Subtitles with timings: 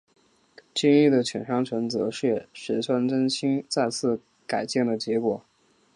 [0.73, 5.45] 今日的犬山城则是石川贞清再次改建的结果。